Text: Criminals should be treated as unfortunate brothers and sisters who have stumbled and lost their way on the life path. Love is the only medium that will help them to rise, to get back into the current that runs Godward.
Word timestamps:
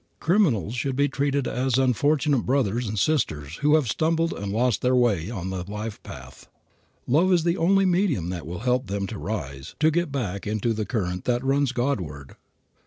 Criminals 0.19 0.73
should 0.73 0.95
be 0.95 1.07
treated 1.07 1.47
as 1.47 1.77
unfortunate 1.77 2.43
brothers 2.43 2.87
and 2.87 2.97
sisters 2.97 3.57
who 3.57 3.75
have 3.75 3.87
stumbled 3.87 4.33
and 4.33 4.51
lost 4.51 4.81
their 4.81 4.95
way 4.95 5.29
on 5.29 5.51
the 5.51 5.63
life 5.69 6.01
path. 6.01 6.49
Love 7.05 7.31
is 7.31 7.43
the 7.43 7.55
only 7.57 7.85
medium 7.85 8.29
that 8.29 8.47
will 8.47 8.61
help 8.61 8.87
them 8.87 9.05
to 9.05 9.19
rise, 9.19 9.75
to 9.79 9.91
get 9.91 10.11
back 10.11 10.47
into 10.47 10.73
the 10.73 10.87
current 10.87 11.25
that 11.25 11.43
runs 11.45 11.71
Godward. 11.71 12.35